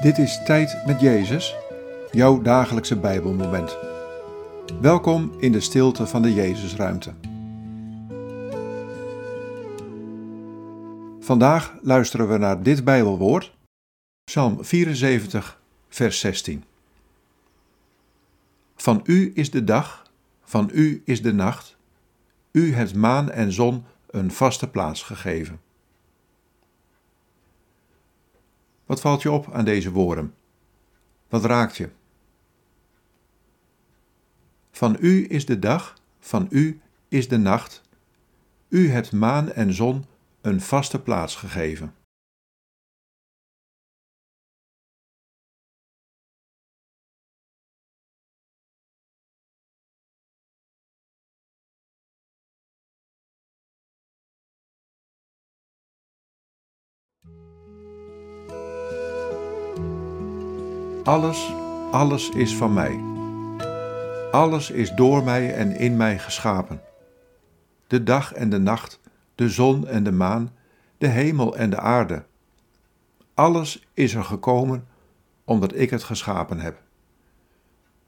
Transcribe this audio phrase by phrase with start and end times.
[0.00, 1.56] Dit is Tijd met Jezus,
[2.10, 3.76] jouw dagelijkse Bijbelmoment.
[4.80, 7.14] Welkom in de stilte van de Jezusruimte.
[11.20, 13.56] Vandaag luisteren we naar dit Bijbelwoord,
[14.24, 16.64] Psalm 74, vers 16.
[18.76, 20.10] Van u is de dag,
[20.42, 21.76] van u is de nacht,
[22.52, 25.60] u hebt maan en zon een vaste plaats gegeven.
[28.90, 30.34] Wat valt je op aan deze woorden?
[31.28, 31.88] Wat raakt je?
[34.70, 37.82] Van u is de dag, van u is de nacht.
[38.68, 40.04] U hebt maan en zon
[40.40, 41.94] een vaste plaats gegeven.
[61.04, 61.52] Alles,
[61.90, 63.00] alles is van mij.
[64.30, 66.82] Alles is door mij en in mij geschapen.
[67.86, 69.00] De dag en de nacht,
[69.34, 70.52] de zon en de maan,
[70.98, 72.24] de hemel en de aarde.
[73.34, 74.86] Alles is er gekomen
[75.44, 76.82] omdat ik het geschapen heb.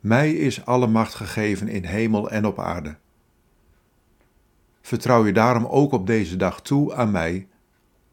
[0.00, 2.96] Mij is alle macht gegeven in hemel en op aarde.
[4.80, 7.48] Vertrouw je daarom ook op deze dag toe aan mij,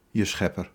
[0.10, 0.72] je schepper.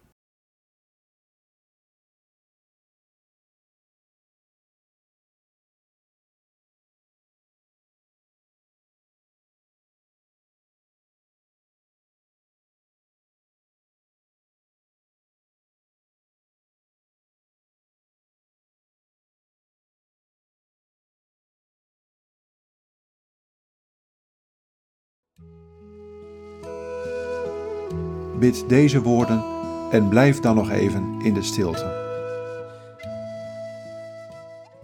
[28.42, 29.44] Bid deze woorden
[29.90, 31.84] en blijf dan nog even in de stilte.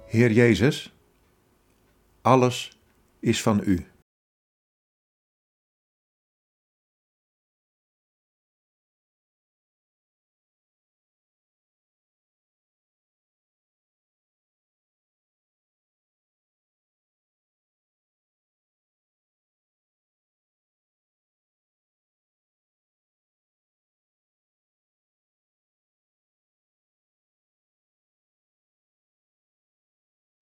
[0.07, 0.95] Heer Jezus,
[2.23, 2.79] alles
[3.21, 3.87] is van U.